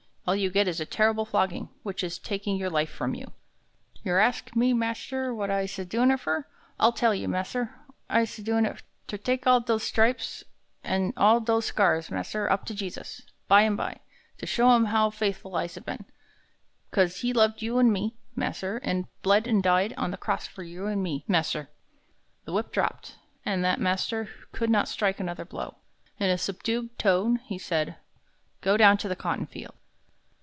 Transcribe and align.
All 0.27 0.35
you 0.35 0.51
get 0.51 0.67
is 0.67 0.79
a 0.79 0.85
terrible 0.85 1.25
flogging, 1.25 1.67
which 1.83 2.03
is 2.05 2.17
taking 2.19 2.55
your 2.55 2.69
life 2.69 2.91
from 2.91 3.15
you." 3.15 3.33
"Yer 4.03 4.19
ax 4.19 4.55
me, 4.55 4.71
mas'r, 4.71 5.33
what 5.35 5.49
I'se 5.49 5.83
doin' 5.87 6.11
it 6.11 6.19
fer. 6.21 6.45
I'll 6.79 6.91
tell 6.93 7.13
you, 7.13 7.27
mas'r. 7.27 7.73
I'se 8.09 8.39
goin' 8.39 8.63
ter 9.07 9.17
tak 9.17 9.47
all 9.47 9.59
dos 9.59 9.83
stripes 9.83 10.43
an' 10.83 11.11
all 11.17 11.41
dos 11.41 11.65
scars, 11.65 12.11
mas'r, 12.11 12.49
up 12.49 12.65
to 12.65 12.75
Jesus, 12.75 13.23
by 13.49 13.63
an' 13.63 13.75
by, 13.75 13.99
to 14.37 14.45
show 14.45 14.73
him 14.75 14.85
how 14.85 15.09
faithful 15.09 15.55
I'se 15.55 15.79
been, 15.79 16.05
'cause 16.91 17.21
he 17.21 17.33
loved 17.33 17.61
you 17.63 17.77
an' 17.79 17.91
me, 17.91 18.15
mas'r, 18.35 18.79
an' 18.83 19.07
bled 19.23 19.47
an' 19.47 19.59
died 19.59 19.91
on 19.97 20.11
the 20.11 20.17
cross 20.17 20.47
for 20.47 20.61
you 20.63 20.87
an' 20.87 21.01
me, 21.01 21.25
mas'r." 21.27 21.67
The 22.45 22.53
whip 22.53 22.71
dropped, 22.71 23.15
and 23.43 23.65
that 23.65 23.81
master 23.81 24.29
could 24.53 24.69
not 24.69 24.87
strike 24.87 25.19
another 25.19 25.45
blow. 25.45 25.77
In 26.19 26.29
a 26.29 26.37
subdued 26.37 26.97
tone 26.99 27.37
he 27.37 27.57
said: 27.57 27.95
"Go 28.61 28.77
down 28.77 28.97
in 29.03 29.09
the 29.09 29.15
cotton 29.17 29.47
field." 29.47 29.73